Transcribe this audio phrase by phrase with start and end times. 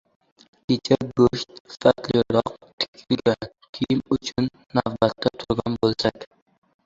[0.67, 2.49] Kecha go‘sht, sifatliroq
[2.85, 3.47] tikilgan
[3.79, 6.27] kiyim uchun navbatda turgan bo'lsak